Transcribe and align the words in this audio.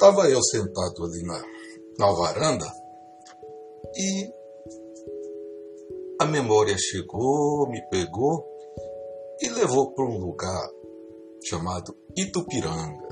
Estava 0.00 0.30
eu 0.30 0.40
sentado 0.40 1.04
ali 1.04 1.24
na, 1.24 1.42
na 1.98 2.12
varanda 2.12 2.72
e 3.96 4.32
a 6.20 6.24
memória 6.24 6.76
chegou, 6.78 7.68
me 7.68 7.82
pegou 7.90 8.46
e 9.40 9.48
levou 9.48 9.90
para 9.90 10.04
um 10.04 10.18
lugar 10.18 10.70
chamado 11.44 11.96
Itupiranga. 12.16 13.08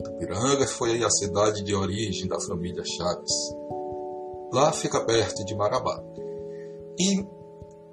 Itupiranga 0.00 0.66
foi 0.66 1.02
a 1.02 1.08
cidade 1.08 1.64
de 1.64 1.74
origem 1.74 2.28
da 2.28 2.38
família 2.38 2.84
Chaves. 2.84 3.32
Lá 4.52 4.70
fica 4.70 5.02
perto 5.06 5.42
de 5.46 5.56
Marabá. 5.56 5.98
E 7.00 7.26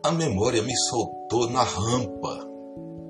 a 0.03 0.11
memória 0.11 0.61
me 0.61 0.75
soltou 0.89 1.49
na 1.49 1.63
rampa. 1.63 2.49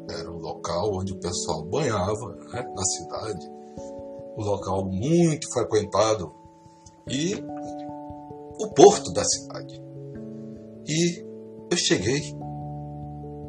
Era 0.08 0.30
o 0.30 0.38
local 0.38 0.94
onde 0.94 1.14
o 1.14 1.20
pessoal 1.20 1.66
banhava 1.66 2.28
né, 2.54 2.64
na 2.76 2.86
cidade. 2.86 3.55
Um 4.38 4.44
local 4.44 4.86
muito 4.86 5.52
frequentado. 5.52 6.34
E 7.08 7.36
o 8.60 8.74
porto 8.74 9.12
da 9.14 9.24
cidade. 9.24 9.82
E 10.88 11.26
eu 11.72 11.78
cheguei 11.78 12.22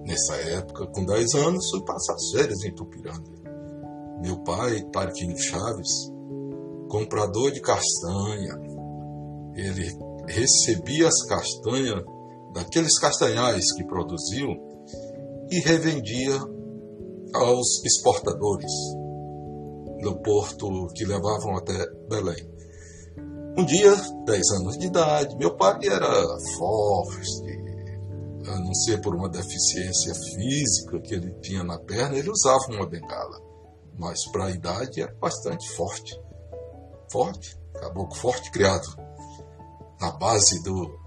nessa 0.05 0.35
época, 0.37 0.87
com 0.87 1.05
10 1.05 1.35
anos, 1.35 1.71
fui 1.71 1.85
passar 1.85 2.15
as 2.15 2.31
férias 2.31 2.65
em 2.65 2.75
Tupiranga. 2.75 3.37
Meu 4.23 4.39
pai, 4.39 4.83
Tarquinho 4.93 5.37
Chaves, 5.37 6.13
comprador 6.89 7.51
de 7.53 7.61
castanha, 7.61 8.55
ele 9.55 9.99
recebia 10.29 11.09
as 11.09 11.23
castanhas 11.27 12.05
daqueles 12.53 12.99
castanhais 12.99 13.73
que 13.73 13.85
produziam 13.85 14.57
e 15.51 15.61
revendia 15.61 16.39
aos 17.35 17.85
exportadores 17.85 18.73
do 20.03 20.17
porto 20.17 20.89
que 20.95 21.05
levavam 21.05 21.57
até 21.57 21.87
Belém. 22.09 22.57
Um 23.59 23.65
dia, 23.65 23.95
10 24.27 24.51
anos 24.61 24.79
de 24.79 24.87
idade, 24.87 25.37
meu 25.37 25.57
pai 25.57 25.79
era 25.87 26.39
forte, 26.59 27.57
a 28.49 28.59
não 28.59 28.75
ser 28.75 29.01
por 29.01 29.15
uma 29.15 29.29
deficiência 29.29 30.15
física 30.15 31.01
que 31.01 31.15
ele 31.15 31.33
tinha 31.41 31.65
na 31.65 31.79
perna, 31.79 32.19
ele 32.19 32.31
usava 32.31 32.67
uma 32.69 32.87
bengala. 32.87 33.41
Mas 33.99 34.27
para 34.31 34.47
a 34.47 34.51
idade 34.51 35.01
era 35.01 35.15
bastante 35.15 35.69
forte. 35.71 36.21
Forte, 37.11 37.59
caboclo 37.81 38.15
forte, 38.17 38.51
criado 38.51 38.87
na 40.01 40.11
base 40.13 40.63
do 40.63 40.99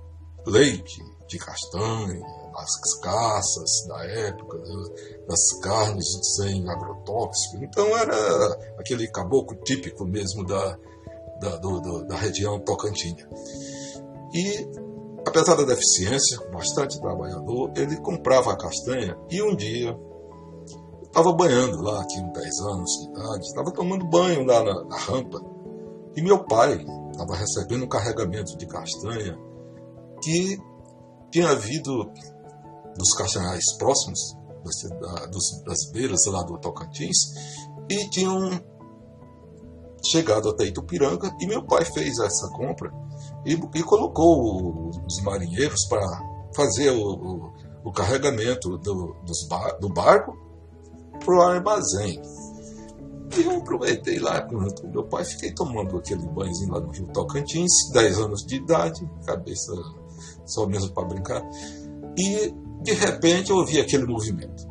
leite 0.48 1.00
de 1.28 1.38
castanha, 1.38 2.26
das 2.62 3.00
caças 3.02 3.86
da 3.88 4.04
época, 4.06 4.58
das 5.28 5.60
carnes 5.62 6.08
sem 6.36 6.70
agrotóxico. 6.70 7.64
Então 7.64 7.98
era 7.98 8.76
aquele 8.78 9.08
caboclo 9.08 9.58
típico 9.64 10.06
mesmo 10.06 10.46
da, 10.46 10.78
da, 11.40 11.56
do, 11.58 11.80
do, 11.80 12.06
da 12.06 12.16
região 12.16 12.60
tocantina. 12.60 13.28
E 14.34 14.90
Apesar 15.26 15.56
da 15.56 15.64
deficiência, 15.64 16.40
bastante 16.52 17.00
trabalhador, 17.00 17.72
ele 17.76 17.98
comprava 17.98 18.52
a 18.52 18.58
castanha 18.58 19.18
e 19.30 19.42
um 19.42 19.56
dia 19.56 19.96
estava 21.04 21.32
banhando 21.34 21.82
lá, 21.82 22.06
tinha 22.06 22.24
10 22.24 22.60
anos 22.62 22.92
de 22.92 23.10
idade, 23.10 23.46
estava 23.46 23.72
tomando 23.72 24.08
banho 24.08 24.44
lá 24.46 24.64
na, 24.64 24.84
na 24.86 24.98
rampa 24.98 25.40
e 26.16 26.22
meu 26.22 26.44
pai 26.46 26.86
estava 27.12 27.36
recebendo 27.36 27.86
um 27.86 27.88
carregamento 27.88 28.58
de 28.58 28.66
castanha 28.66 29.38
que 30.24 30.58
tinha 31.32 31.50
havido 31.50 32.12
dos 32.98 33.14
castanhais 33.14 33.74
próximos 33.78 34.20
da, 35.00 35.26
dos, 35.28 35.62
das 35.64 35.92
beiras 35.92 36.26
lá 36.28 36.44
do 36.44 36.58
Tocantins 36.58 37.18
e 37.90 38.10
tinham 38.10 38.62
chegado 40.06 40.50
até 40.50 40.66
Itupiranga 40.66 41.36
e 41.40 41.48
meu 41.48 41.64
pai 41.64 41.86
fez 41.86 42.20
essa 42.20 42.48
compra 42.50 42.92
e, 43.46 43.54
e 43.54 43.84
colocou 43.84 44.90
os 45.06 45.22
marinheiros 45.24 45.86
para 45.88 46.02
fazer 46.56 46.92
o, 46.92 47.02
o, 47.02 47.54
o, 47.86 47.92
carregamento 47.92 48.78
do, 48.78 49.16
bar, 49.50 49.78
do 49.80 49.90
barco 49.90 50.38
para 51.24 51.36
o 51.36 51.42
armazém. 51.42 52.22
E 53.38 53.44
eu 53.44 53.58
aproveitei 53.58 54.20
lá 54.20 54.42
com 54.42 54.58
meu 54.88 55.04
pai, 55.04 55.24
fiquei 55.24 55.54
tomando 55.54 55.98
aquele 55.98 56.26
banhozinho 56.28 56.74
lá 56.74 56.80
no 56.80 56.92
Rio 56.92 57.08
Tocantins, 57.08 57.72
10 57.94 58.20
anos 58.20 58.42
de 58.46 58.56
idade, 58.56 59.08
cabeça 59.26 59.72
só 60.46 60.66
mesmo 60.66 60.92
para 60.92 61.08
brincar. 61.08 61.44
E 62.18 62.54
de 62.82 62.94
repente 62.94 63.52
ouvi 63.52 63.80
aquele 63.80 64.06
movimento. 64.06 64.68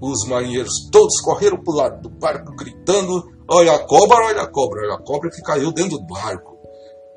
Os 0.00 0.26
marinheiros 0.26 0.88
todos 0.90 1.20
correram 1.20 1.62
para 1.62 1.72
o 1.72 1.76
lado 1.76 2.02
do 2.02 2.10
barco, 2.10 2.54
gritando: 2.56 3.22
Olha 3.48 3.72
a 3.72 3.86
cobra, 3.86 4.26
olha 4.26 4.42
a 4.42 4.50
cobra, 4.50 4.82
olha 4.82 4.94
a 4.94 5.02
cobra 5.02 5.30
que 5.30 5.40
caiu 5.42 5.72
dentro 5.72 5.98
do 5.98 6.06
barco. 6.06 6.58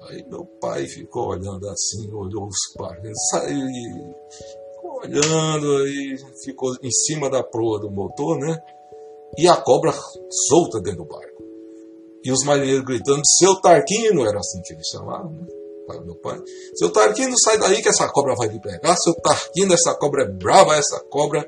Aí 0.09 0.23
meu 0.29 0.45
pai 0.61 0.85
ficou 0.85 1.29
olhando 1.29 1.67
assim, 1.67 2.07
olhou 2.13 2.45
os 2.45 2.73
parques, 2.77 3.11
saiu 3.31 3.67
e 3.67 4.13
ficou 4.29 4.99
olhando, 5.01 5.77
aí 5.77 6.15
ficou 6.43 6.75
em 6.83 6.91
cima 6.91 7.27
da 7.27 7.43
proa 7.43 7.79
do 7.79 7.89
motor, 7.89 8.37
né? 8.37 8.55
E 9.35 9.47
a 9.47 9.57
cobra 9.57 9.91
solta 10.47 10.79
dentro 10.79 11.03
do 11.03 11.09
barco. 11.09 11.43
E 12.23 12.31
os 12.31 12.43
marinheiros 12.43 12.85
gritando, 12.85 13.21
seu 13.25 13.59
Tarquino, 13.59 14.25
era 14.27 14.37
assim 14.37 14.61
que 14.61 14.73
eles 14.73 14.87
chamavam, 14.87 15.31
né? 15.31 15.64
Pai, 15.87 15.99
meu 16.01 16.15
pai. 16.15 16.39
Seu 16.75 16.91
Tarquino, 16.91 17.35
sai 17.43 17.57
daí 17.57 17.81
que 17.81 17.89
essa 17.89 18.07
cobra 18.09 18.35
vai 18.35 18.47
lhe 18.47 18.59
pegar. 18.59 18.95
Seu 18.97 19.13
Tarquino, 19.15 19.73
essa 19.73 19.93
cobra 19.95 20.23
é 20.23 20.27
brava, 20.27 20.75
essa 20.75 20.99
cobra 21.09 21.47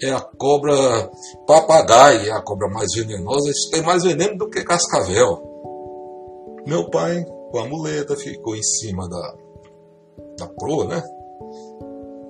é 0.00 0.10
a 0.10 0.20
cobra 0.20 1.10
papagaio, 1.46 2.28
é 2.28 2.30
a 2.30 2.42
cobra 2.42 2.68
mais 2.68 2.92
venenosa. 2.94 3.50
Isso 3.50 3.70
tem 3.70 3.82
mais 3.82 4.04
veneno 4.04 4.38
do 4.38 4.48
que 4.48 4.64
cascavel. 4.64 5.42
Meu 6.66 6.88
pai 6.90 7.24
com 7.50 7.58
a 7.58 7.66
muleta, 7.66 8.16
ficou 8.16 8.54
em 8.54 8.62
cima 8.62 9.08
da, 9.08 9.34
da 10.38 10.46
proa, 10.48 10.86
né? 10.86 11.02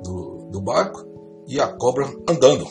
Do, 0.02 0.48
do 0.50 0.60
barco, 0.60 1.04
e 1.46 1.60
a 1.60 1.68
cobra 1.76 2.06
andando, 2.28 2.64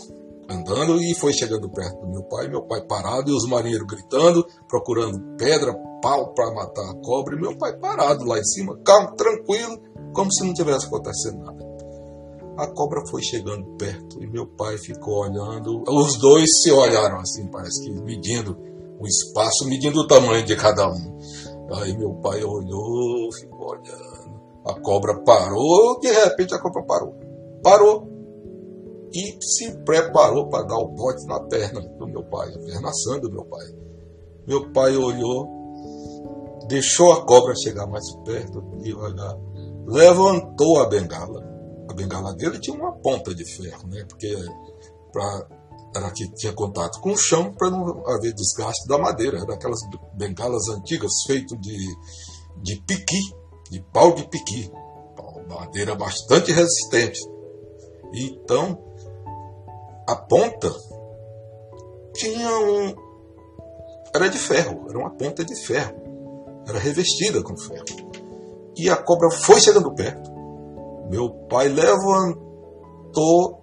andando, 0.49 1.01
e 1.01 1.13
foi 1.13 1.33
chegando 1.33 1.69
perto 1.69 2.01
do 2.01 2.09
meu 2.09 2.23
pai, 2.23 2.47
meu 2.47 2.61
pai 2.61 2.81
parado, 2.81 3.31
e 3.31 3.33
os 3.35 3.47
marinheiros 3.47 3.87
gritando, 3.87 4.45
procurando 4.67 5.19
pedra, 5.37 5.73
pau 6.01 6.33
para 6.33 6.53
matar 6.53 6.89
a 6.89 6.95
cobra, 7.01 7.35
e 7.35 7.41
meu 7.41 7.57
pai 7.57 7.77
parado 7.77 8.25
lá 8.25 8.39
em 8.39 8.43
cima, 8.43 8.77
calmo, 8.83 9.15
tranquilo, 9.15 9.77
como 10.13 10.31
se 10.31 10.45
não 10.45 10.53
tivesse 10.53 10.87
acontecendo 10.87 11.43
nada. 11.43 11.67
A 12.57 12.65
cobra 12.65 13.05
foi 13.07 13.21
chegando 13.21 13.63
perto 13.77 14.21
e 14.21 14.25
meu 14.25 14.47
pai 14.47 14.79
ficou 14.79 15.19
olhando. 15.19 15.83
Os 15.87 16.17
dois 16.17 16.49
se 16.63 16.71
olharam 16.71 17.19
assim, 17.19 17.45
parece 17.51 17.83
que 17.83 17.91
medindo 18.01 18.57
o 18.99 19.05
espaço, 19.05 19.67
medindo 19.67 19.99
o 19.99 20.07
tamanho 20.07 20.43
de 20.43 20.55
cada 20.55 20.89
um. 20.89 21.19
Aí 21.75 21.95
meu 21.95 22.15
pai 22.15 22.43
olhou, 22.43 23.31
ficou 23.39 23.73
olhando. 23.73 24.41
A 24.65 24.73
cobra 24.81 25.21
parou, 25.23 25.99
de 25.99 26.07
repente 26.07 26.55
a 26.55 26.59
cobra 26.59 26.83
parou. 26.83 27.13
Parou. 27.61 28.16
E 29.17 29.35
se 29.41 29.75
preparou 29.83 30.47
para 30.47 30.67
dar 30.67 30.77
o 30.77 30.89
bote 30.89 31.25
na 31.25 31.39
perna 31.39 31.81
do 31.81 32.07
meu 32.07 32.23
pai, 32.25 32.53
a 32.53 32.59
perna 32.59 32.91
do 33.19 33.31
meu 33.31 33.45
pai. 33.45 33.65
Meu 34.45 34.71
pai 34.71 34.95
olhou, 34.95 35.47
deixou 36.67 37.11
a 37.11 37.25
cobra 37.25 37.55
chegar 37.55 37.87
mais 37.87 38.05
perto, 38.23 38.61
devagar, 38.77 39.35
levantou 39.87 40.79
a 40.81 40.85
bengala. 40.87 41.43
A 41.89 41.93
bengala 41.95 42.35
dele 42.35 42.59
tinha 42.59 42.77
uma 42.77 42.91
ponta 42.99 43.33
de 43.33 43.43
ferro, 43.43 43.87
né? 43.87 44.05
Porque 44.07 44.35
para 45.11 45.47
era 45.95 46.11
que 46.11 46.29
tinha 46.35 46.53
contato 46.53 46.99
com 47.01 47.13
o 47.13 47.17
chão 47.17 47.51
para 47.53 47.71
não 47.71 48.05
haver 48.07 48.33
desgaste 48.33 48.87
da 48.87 48.99
madeira, 48.99 49.43
daquelas 49.47 49.79
bengalas 50.13 50.67
antigas 50.69 51.23
feitas 51.25 51.57
de, 51.59 51.77
de 52.61 52.75
piqui, 52.85 53.21
de 53.71 53.81
pau 53.91 54.13
de 54.13 54.27
piqui, 54.29 54.69
madeira 55.49 55.95
bastante 55.95 56.51
resistente. 56.51 57.19
Então, 58.13 58.86
a 60.07 60.15
ponta 60.15 60.73
tinha 62.13 62.49
um. 62.59 62.95
Era 64.15 64.29
de 64.29 64.37
ferro, 64.37 64.85
era 64.89 64.97
uma 64.97 65.11
ponta 65.11 65.43
de 65.43 65.55
ferro, 65.65 66.63
era 66.67 66.79
revestida 66.79 67.43
com 67.43 67.57
ferro. 67.57 67.85
E 68.75 68.89
a 68.89 68.95
cobra 68.95 69.29
foi 69.29 69.59
chegando 69.59 69.93
perto. 69.93 70.31
Meu 71.09 71.29
pai 71.49 71.67
levantou 71.67 73.61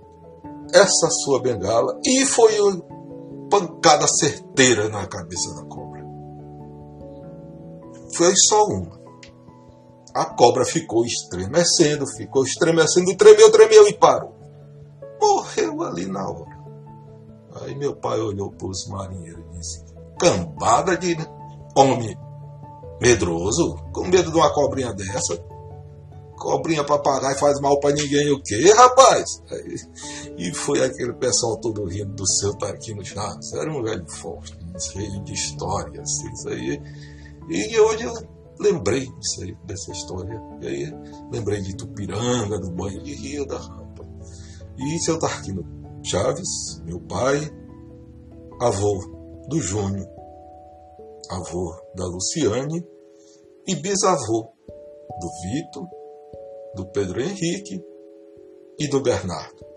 essa 0.73 1.09
sua 1.11 1.41
bengala 1.41 1.99
e 2.05 2.27
foi 2.27 2.61
uma 2.61 3.49
pancada 3.49 4.07
certeira 4.07 4.89
na 4.89 5.07
cabeça 5.07 5.55
da 5.55 5.65
cobra. 5.65 6.05
Foi 8.15 8.35
só 8.37 8.65
uma. 8.65 9.03
A 10.15 10.27
cobra 10.27 10.65
ficou 10.65 11.05
estremecendo, 11.05 12.07
ficou 12.07 12.45
estremecendo, 12.45 13.17
tremeu, 13.17 13.51
tremeu 13.51 13.89
e 13.89 13.95
parou. 13.95 14.34
Morreu 15.21 15.83
ali 15.83 16.07
na 16.07 16.29
hora. 16.29 16.65
Aí 17.63 17.75
meu 17.77 17.95
pai 17.95 18.19
olhou 18.21 18.51
para 18.51 18.69
os 18.69 18.87
marinheiros 18.89 19.45
e 19.47 19.59
disse: 19.59 19.85
Cambada 20.19 20.97
de 20.97 21.17
homem 21.77 22.17
medroso, 23.01 23.77
com 23.93 24.05
medo 24.05 24.31
de 24.31 24.37
uma 24.37 24.53
cobrinha 24.53 24.93
dessa. 24.93 25.37
cobrinha 26.37 26.85
papagaio 26.85 27.39
faz 27.39 27.61
mal 27.61 27.79
para 27.79 27.95
ninguém, 27.95 28.33
o 28.33 28.43
quê, 28.43 28.73
rapaz? 28.73 29.43
Aí, 29.51 29.77
e 30.37 30.55
foi 30.55 30.85
aquele 30.85 31.13
pessoal 31.15 31.59
todo 31.61 31.85
rindo 31.85 32.15
do 32.15 32.27
seu 32.27 32.57
Tarquino 32.57 33.05
Chaves. 33.05 33.53
Era 33.53 33.71
um 33.71 33.83
velho 33.83 34.09
forte, 34.09 34.57
cheio 34.79 35.23
de 35.23 35.33
histórias, 35.33 36.11
isso 36.33 36.49
aí. 36.49 36.81
E 37.49 37.79
hoje 37.79 38.05
eu 38.05 38.13
lembrei 38.59 39.07
disso 39.07 39.43
aí, 39.43 39.57
dessa 39.65 39.93
história. 39.93 40.41
E 40.61 40.67
aí 40.67 40.95
lembrei 41.31 41.61
de 41.61 41.77
Tupiranga, 41.77 42.59
do 42.59 42.71
banho 42.71 43.03
de 43.03 43.15
rio, 43.15 43.47
da. 43.47 43.84
E 44.77 44.99
seu 44.99 45.19
Tarquino 45.19 45.63
Chaves, 46.03 46.83
meu 46.85 47.01
pai, 47.01 47.39
avô 48.61 48.99
do 49.49 49.61
Júnior, 49.61 50.07
avô 51.31 51.75
da 51.95 52.05
Luciane 52.07 52.85
e 53.67 53.75
bisavô 53.77 54.53
do 55.21 55.29
Vitor, 55.43 55.89
do 56.75 56.87
Pedro 56.93 57.23
Henrique 57.23 57.83
e 58.79 58.89
do 58.89 59.01
Bernardo. 59.01 59.74